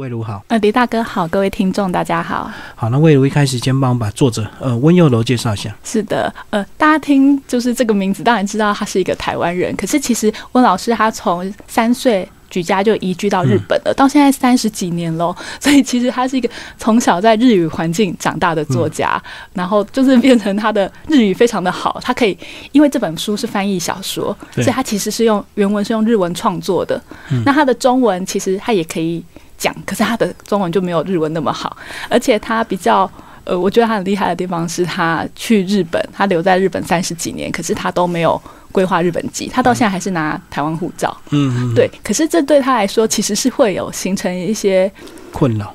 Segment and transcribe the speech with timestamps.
[0.00, 2.50] 魏如好，呃，李大哥好，各位听众大家好。
[2.74, 5.76] 好，那魏如一开始先帮我把作者呃温佑楼介绍一下。
[5.84, 9.76] 是的，呃，大家听就是这个名字，当然知道他是一个台湾人。
[9.76, 16.48] 可是其实温老师他从三岁举家就移居到日本了，到现在三十几年喽， 所以其实他是一个
[16.78, 19.22] 从小在日语环境长大的作家，
[19.52, 22.34] 然后就是变成他的日语非常的好，他可以
[22.72, 26.98] 因为这本书是翻译小说，所以他其实是用原文是用日文创作的。
[27.44, 29.22] 那他的中文其实他也可以。
[29.62, 31.76] 讲，可是他的中文就没有日文那么好，
[32.10, 33.08] 而且他比较，
[33.44, 38.40] 呃，我觉得他很厉害的地方是他去日本，他留在日本三十几年，可是他都没有
[38.72, 41.16] 规划日本籍，他到现在还是拿台湾护照。
[41.30, 41.88] 嗯，对。
[42.02, 44.90] 可是这对他来说，其实是会有形成一些
[45.32, 45.72] 困扰，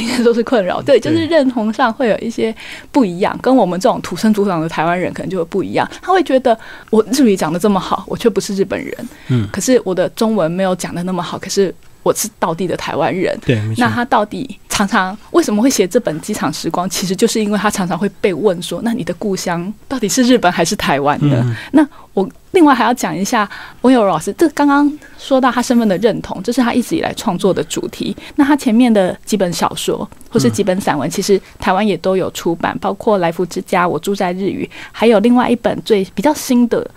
[0.00, 0.80] 应 该都是困扰。
[0.80, 2.54] 对，就是认同上会有一些
[2.92, 5.84] 不一样，跟我们这种土生土长的台湾人可能就会不一样。
[6.00, 6.56] 他会觉得
[6.90, 9.08] 我日语讲的这么好，我却不是日本人。
[9.28, 11.74] 嗯，可是我的中文没有讲的那么好，可是。
[12.02, 16.88] 我是道地的台湾人，对，那他到底常常为什么会写这本《机场时光》？
[16.90, 23.48] 其实就是因为他常常会被问说：“那你的故乡到底是日本还是台湾呢？”那我另外还要讲一下
[23.82, 28.16] 温友老师，这刚刚说到他身份的认同，这是他一直以来创作的主题。
[28.36, 36.90] 那他前面的几本小说或是几本散文，其实台湾也都有出版，包括《来福之家》，我住在日语，还有另外一本最比较新的。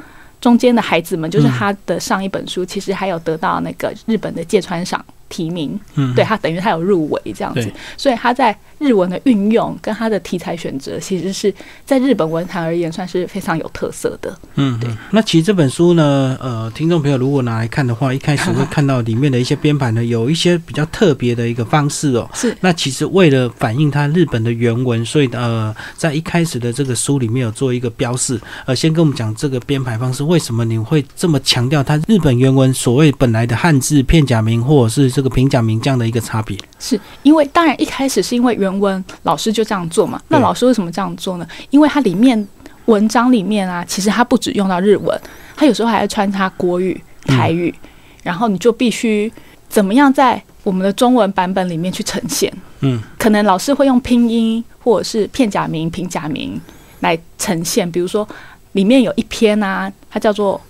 [0.43, 5.03] 中间的孩子们，就是他的上一本书，其实还有得到那个日本的芥川赏。
[5.33, 7.67] 提名，嗯，对他等于他有入围这样子，
[7.97, 11.51] 所以他在日文的运用跟他的题材选择，其实是
[11.83, 14.37] 在日本文坛而言算是非常有特色的。
[14.53, 14.89] 嗯，对。
[15.09, 22.29] 那其实这本书呢，呃，听众朋友如果拿来看的话，一开始会看到里面的一些编排呢，有一些比较特别的一个方式哦。
[22.35, 22.55] 是。
[22.61, 28.39] 那其实为了反映它日本的原文，所以呃，在一开始的这个书里面有做一个标示。
[28.67, 40.21] 呃，先跟我们讲这个编排方式，为什么你会这么强调它日本原文所谓本来的汉字片假名，或者是这个平假名这样的一个差别，是因为当然一开始是因为原文老师就这样做嘛。
[40.27, 41.47] 那老师为什么这样做呢？
[41.69, 42.47] 因为它里面
[42.85, 45.19] 文章里面啊，其实它不止用到日文，
[45.55, 47.73] 它有时候还要穿插国语、台语，
[48.21, 49.31] 然后你就必须
[49.67, 52.53] 怎么样在我们的中文版本里面去呈现。
[52.81, 56.59] 嗯，可能老师会用拼音或者是片假名、平假名
[56.99, 57.89] 来呈现。
[57.89, 58.27] 比如说
[58.73, 60.61] 里面有一篇啊，它叫做。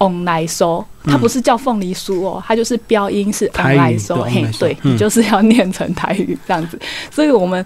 [0.00, 3.50] on 来收，它不是叫凤梨酥哦，它就是标音是
[3.98, 6.78] 收，嘿，对你就是要念成台语这样子。
[7.10, 7.64] 所以我们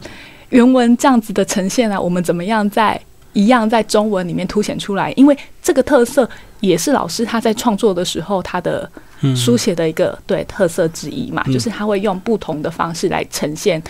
[0.50, 3.00] 原文这样子的呈现啊，我们怎么样在
[3.32, 5.12] 一样在中文里面凸显出来？
[5.12, 6.28] 因为这个特色
[6.60, 8.88] 也是老师他在创作的时候他的
[9.34, 13.82] 书写的一个对特色之一嘛，就是他会用不同的方式来呈现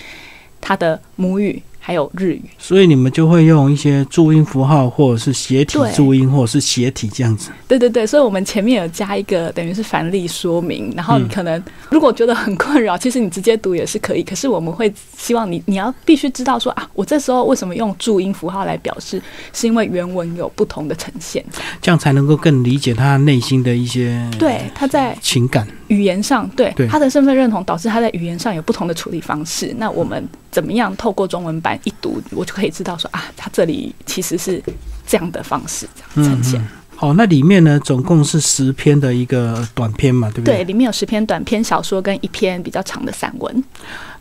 [0.60, 1.62] 他的母语。
[1.84, 7.50] 还有日语，所以你们就会用一些注音符号，或者是斜体注音，或者是斜体这样子。
[7.66, 11.60] 对对对，所以我们前面有加一个等于是繁例说明，然后你可能
[11.90, 14.22] 如果觉得很困扰，其实你直接读也是可以。
[14.22, 19.20] 可是我们会希望你你要必须知道说啊，我这时候为什么用注音符号来表示，
[19.52, 21.44] 是因为原文有不同的呈现，
[21.80, 29.74] 这样才能够更理解他内心的一些对他在情感语言上对他的身份认同，导致他在语言上有不同的处理方式。
[29.76, 31.71] 那我们怎么样透过中文版？
[31.84, 34.62] 一读，我就可以知道说啊，他这里其实是
[35.06, 36.62] 这样的方式这样呈现。
[36.94, 40.58] 好，那里面呢，总共是十篇的一个短篇嘛，对不对？
[40.58, 43.64] 对，里面有十篇短篇小说跟一篇比较长的散文。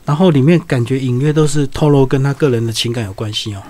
[0.03, 3.61] 然后里面感觉隐约都是透露跟他个人的情感有关系哦。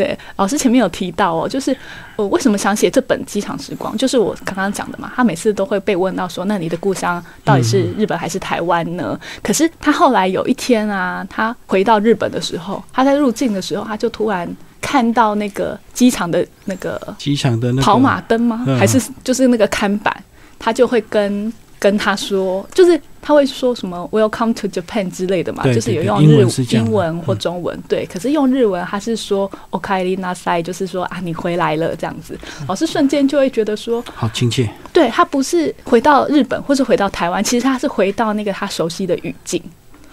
[0.00, 1.76] 对，老师前面有提到哦，就是
[2.16, 5.12] 我为什么想写这本《机场时光》，就是我刚刚讲的嘛。
[5.14, 14.48] 他每次都会被问到说：“那你的故乡到底是日本还是台湾呢？”可是他后来有一天啊，他回到日本的时候，他在入境的时候，他就突然
[14.80, 18.64] 看到那个机场的那个机场的那跑马灯吗？
[18.78, 20.24] 还是就是那个看板？
[20.58, 21.52] 他就会跟。
[21.80, 28.04] 跟他说，就是他会说什么 “Welcome to Japan” 之类的嘛，就是有用日英文或中文，对。
[28.04, 32.38] 可是用日文，他是说 “Okari nasai”，就是说啊，你回来了这样子。
[32.68, 34.70] 老师瞬间就会觉得说，好亲切。
[34.92, 39.62] 对他不是回到日本，或是回到台湾，其实他是回到那个他熟悉的语境。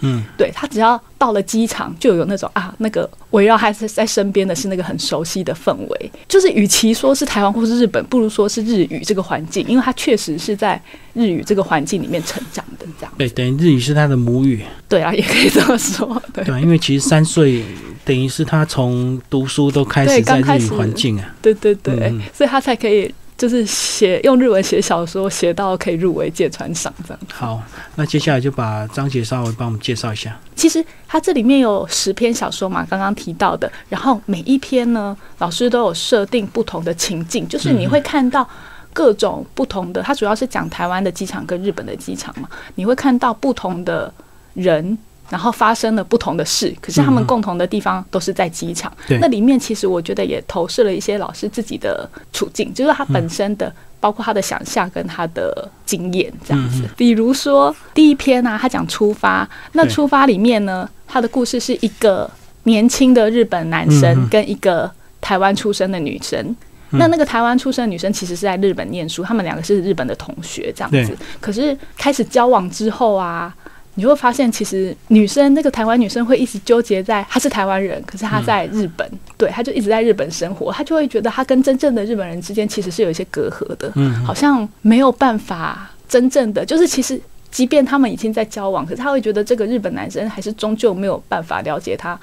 [0.00, 6.12] 嗯，对他只要到了机场，就有那种啊，那个围绕他是在身边的是那个很熟悉的氛围。
[6.28, 10.80] 就是与其说是台湾或是日本，不如说是日语这个环境，因为他确实是在
[11.14, 13.12] 日语这个环境里面成长的这样。
[13.18, 14.62] 对，等于日语是他的母语。
[14.88, 16.22] 对啊，也可以这么说。
[16.32, 17.64] 对， 因为其实三岁
[18.04, 21.34] 等于是他从读书都开始在日语环境啊。
[21.42, 23.12] 对对对，所以他才可以。
[23.38, 27.20] 就是写用日文写小说，写到可以入围芥川赏这样。
[27.32, 27.62] 好，
[27.94, 30.36] 那接下来就把章节稍微帮我们介绍一下。
[30.56, 38.46] 其实它这里面有十篇小说嘛，刚刚提到的，然后每一篇呢，老师都有设定不同的情境，就是你会看到
[38.92, 40.02] 各种不同的。
[40.02, 44.12] 它主要是讲台湾的机场跟日本的机场嘛，你会看到不同的
[44.54, 44.98] 人
[45.30, 48.92] 然后发生了不同的事，可是他们共同的地方都是在机场。
[49.06, 56.82] 对那里面其实我觉得也投射了一些老师自己的处境，就是他本身的，包括他的想象跟他的经验这样子。
[56.82, 62.30] 嗯比如说第一篇呢、他讲出发，那出发里面呢，他的故事是一个
[62.64, 64.90] 年轻的日本男嗯生嗯跟一个
[65.20, 66.40] 台湾出生的女生。
[66.40, 71.14] 嗯那那个台湾出生的女生其实是在日本念书，他们两个是日本的同学这样子。
[71.38, 73.54] 可是开始交往之后啊，
[73.98, 84.24] 你就会发现，其实女生那个台湾女生会一直纠结在她是台湾人，可是她在日本，对，她就一直在日本生活，她就会觉得她跟真正的日本人之间其实是有一些隔阂的，嗯。
[84.24, 92.16] 好像没有办法真正的，就是其实即便他们已经在交往，可是她会觉得这个日本男生还是终究没有办法了解她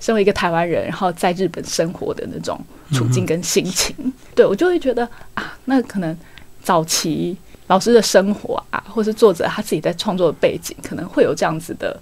[0.00, 2.60] 身为一个台湾人，然后在日本生活的那种
[2.90, 3.94] 处境跟心情。
[4.34, 6.16] 对我就会觉得啊，那可能
[6.64, 7.36] 早期
[7.72, 11.98] 老师的生活啊，或是作者他自己在创作的背景，可能会有这样子的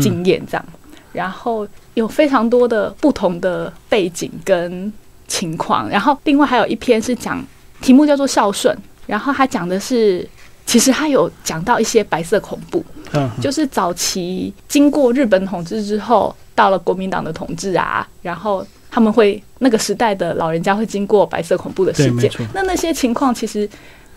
[0.00, 0.64] 经验，这样。
[1.12, 4.92] 然后有非常多的不同的背景跟
[5.28, 7.40] 情况，然后另外还有一篇是讲
[7.80, 8.76] 题目叫做孝顺，
[9.06, 10.28] 然后他讲的是，
[10.66, 23.68] 其实他有讲到一些白色恐怖，嗯，就是早期经过日本统治之后，到了国民党的统治啊，然后他们会那个时代的老人家会经过白色恐怖的事件那那些情况其实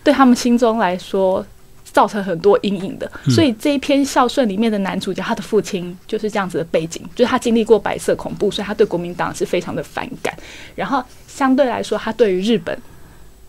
[0.06, 1.44] 对他们心中来说。
[1.92, 10.36] 造成很多阴影的，嗯所以这一篇孝顺里面的男主角，他的父亲就是这样子的背景，就是他经历过白色恐怖，所以他对国民党是非常的反感。
[10.74, 12.78] 然后相对来说，他对于日本，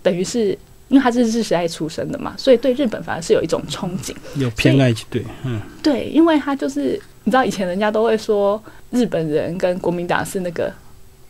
[0.01, 0.57] 等于是
[0.87, 4.15] 因为他是日治时代出生的嘛，所以对日本反而是有一种憧憬。
[4.37, 10.71] 有偏爱就对，嗯，对，因为他就是你知道以前人家都会说日本人跟国民党是那个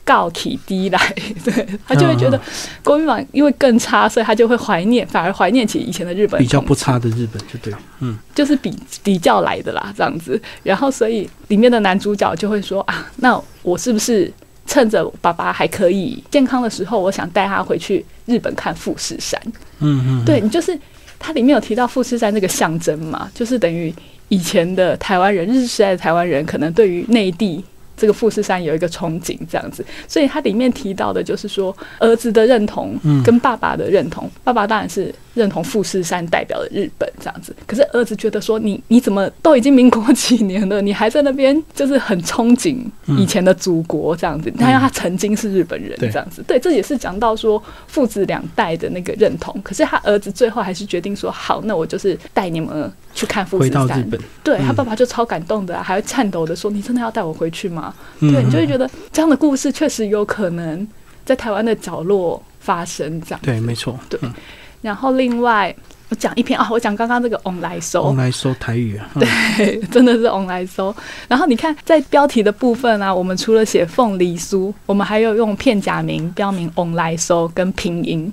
[0.08, 1.14] 告起低来，
[1.44, 2.42] 对他就会觉得嗯
[2.82, 8.74] 国民党因为更差，所以他就会怀念，反而怀念起以前的日本比较不差的日本就对，嗯，就是比
[9.04, 10.42] 比较来的啦，这样子。
[10.64, 14.32] 然后所以里面的男主角就会说啊，那我是不是
[14.66, 19.38] 趁着爸爸还可以健康的时候，我想带他回去日本看富士山。
[19.80, 20.80] 嗯嗯，对你就是
[21.20, 23.94] 它里面有提到富士山这个象征嘛，就是等于
[24.30, 27.62] 以前的台湾人，日治时代的台湾人，可能对于内地。
[27.98, 33.22] 这个富士山有一个憧憬，这样子，所以它里面提到的就是说，儿子的认同嗯。
[33.24, 42.78] 跟爸爸的认同，爸爸当然是认同富士山代表的日本这样子，可是儿子觉得说，你你怎么都已经民国几年了，你还在那边就是很憧憬
[43.18, 53.88] 以前的祖国这样子，他让他曾经是日本人这样子，对，这也是讲到说父子两代的那个认同，可是他儿子最后还是决定说，好，那我就是带你们去看富回士山。
[53.88, 58.32] 到日本，对他嗯爸爸就超感动的、啊，还会颤抖的说：“你真的要带我回去吗？”嗯。
[58.32, 60.88] 对你就会觉得这样的故事确实有可能
[61.26, 63.40] 在台湾的角落发生这样。
[63.42, 64.20] 对，没错，对。
[64.24, 64.34] 嗯。
[64.82, 65.76] 然后另外
[66.10, 69.22] 我讲一篇啊，我讲刚刚这个 on 来收，on，来收台语啊， 嗯
[69.58, 70.96] 对，真的是 on 来收。
[71.28, 78.32] 然后你看在标题的部分啊，我们除了写凤梨酥，我们还有用片假名标明 on 来收跟拼音。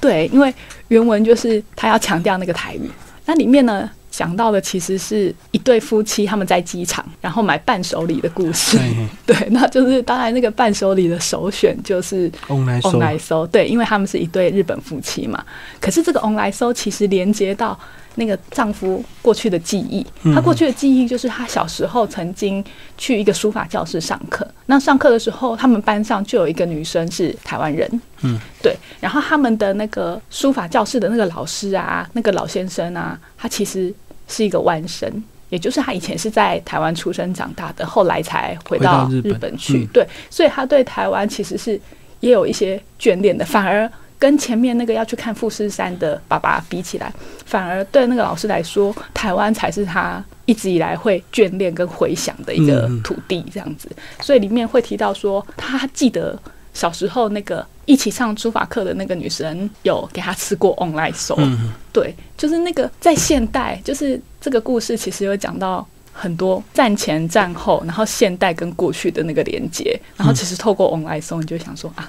[0.00, 0.52] 对，因为
[0.88, 2.90] 原文就是他要强调那个台语，
[3.24, 8.76] 那里面呢讲到的其实是一对夫妻他们在机场，然后买伴手礼的故事。
[9.24, 15.40] 对， 那就是当然那个伴手礼的首选就是翁来 on 说，来收，对，因为他们是一对日本夫妻嘛。
[15.80, 17.78] 可是这个 on 来收其实连接到
[18.16, 20.34] 那个丈夫过去的记忆，嗯。
[20.34, 22.64] 他过去的记忆就是他小时候曾经
[22.96, 27.88] 去一个书法教室上课，那上课的时候，他们班上就有一个女生是台湾人，
[28.22, 33.94] 嗯，对，然后他们的那个书法教室的那个老师啊，那个老先生啊，他其实
[34.28, 35.10] 是一个弯生。
[35.50, 39.78] 也就是他以前是在台湾出生长大的，后来才回到日本去。
[39.78, 41.80] 嗯对，所以他对台湾其实是
[42.20, 47.10] 也有一些眷恋的，反而跟前面那个要去看富士山的爸爸比起来，
[47.46, 53.88] 反而对那个老师来说，台湾才是他一直以来会眷恋跟回想的一个土地，这样子。
[54.20, 56.38] 所以里面会提到说，他记得
[56.78, 72.08] 小时候那个一起上书法课的那个女生有给他吃过 online 手，嗯，对，就是那个在现代，就是这个故事其实有讲到很多战前战后，然后现代跟过去的那个连接，然后其实透过 online 搜，你就想说啊。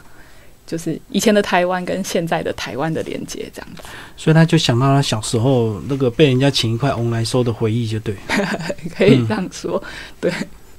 [0.70, 3.82] 就是以前的台湾跟现在的台湾的连接，这样子。
[4.16, 8.16] 所以他就想到他小时候那个被人家请一块翁来收的回忆，就对，
[8.96, 9.82] 可以这样说。
[10.22, 10.32] 对，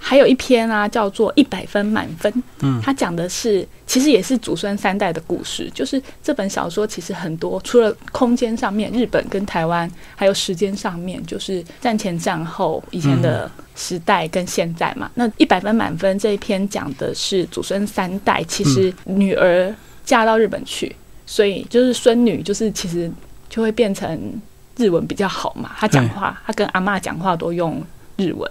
[0.02, 5.70] 还有一篇啊，叫做《一百分满分》，嗯它讲的是其实也是祖孙三代的故事。
[5.74, 15.08] 就是这本小说其实很多，除了空间上面，日本跟台湾，还有时间上面，就是战前战后以前的时代跟现在嘛。
[15.14, 19.72] 那一百分满分这一篇讲的是祖孙三代，其实女儿
[20.04, 23.08] 嫁到日本去，所以就是孙女就是其实
[23.50, 24.40] 就会变成
[24.76, 27.80] 日文比较好嘛，她讲话，她跟阿嬷讲话都用
[28.16, 28.50] 日文。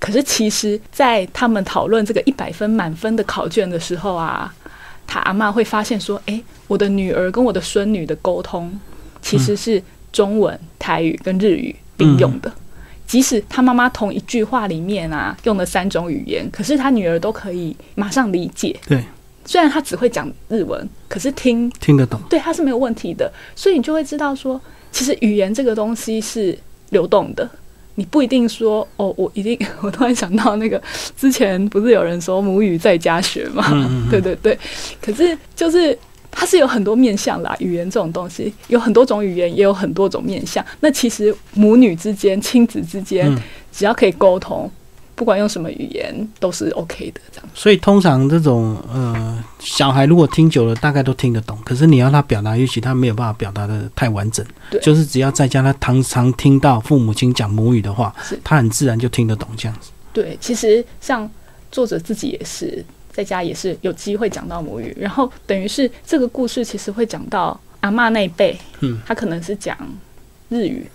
[0.00, 4.52] 可是其实，在他们讨论这个一百分满分的考卷的时候啊，
[5.06, 8.80] 他阿妈会发现说：“诶，我的女儿跟我的孙女的沟通
[9.20, 9.80] 其实是
[10.10, 12.50] 中文、台语跟日语并用的。
[13.06, 18.74] 即使他妈妈同一句话里面啊用了三种语言，可是他女儿都可以马上理解。
[18.88, 19.04] 对，
[19.44, 22.18] 虽然他只会讲日文，可是听听得懂。
[22.30, 23.30] 对他是没有问题的。
[23.54, 24.58] 所以你就会知道说，
[24.90, 27.46] 其实语言这个东西是流动的。”
[27.96, 29.58] 你不一定说哦，我一定。
[29.82, 30.80] 我突然想到那个
[31.16, 33.64] 之前不是有人说母语在家学嘛？
[34.10, 34.58] 对对对。
[35.02, 35.96] 可是就是
[36.30, 40.64] 它是有很多面向啦，语言这种东西有很多种语言，也有很多种面向。
[40.80, 43.30] 那其实母女之间、亲子之间，
[43.72, 44.70] 只要可以沟通。
[45.20, 47.46] 不管用什么语言都是 OK 的，这样。
[47.52, 51.58] 所以通常这种呃小孩如果听久了，大概都听得懂。
[51.62, 54.42] 可是你要他表达，也许他没有办法表达的太完整。
[54.70, 59.90] 对，就是只要在家他常常听到父母亲讲母语的话，他很自然就听得懂这样子。
[60.10, 61.30] 对，其实像
[61.70, 69.76] 作者自己也是在家也是有机会讲到母语，然后等于是这个故事其实会讲到阿妈那一辈，嗯，他可能是讲
[70.48, 70.86] 日语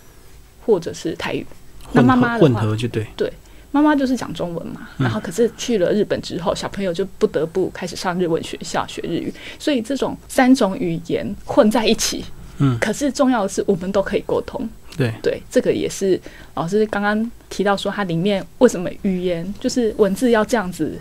[0.66, 1.46] 或者是台语，
[1.92, 3.32] 那妈妈混合就对对。
[3.76, 12.24] 妈妈就是讲中文嘛，然后可是去了日本之后，小朋友就不得不开始上日文学校学日语，所以这种三种语言混在一起，
[12.60, 14.66] 嗯，可是重要的是我们都可以沟通，
[14.96, 15.14] 对。
[15.22, 16.18] 对，这个也是
[16.54, 20.98] 老师刚刚提到说，它里面为什么语言就是文字要这样子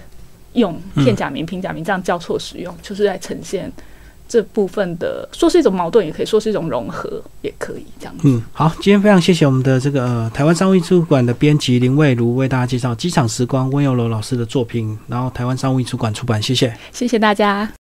[0.55, 3.71] 用片假名、平假名这样交错使用，就是在呈现。
[4.35, 8.23] 这部分的说是一种矛盾，也可以说是一种融合，也可以这样子。
[8.25, 17.71] 嗯，好，今天非常谢谢我们的这个台湾商务印书馆的编辑林蔚如为大家介绍《机场时光》温佑楼老师的作品，然后台湾商务印书馆出版，谢谢，谢谢大家。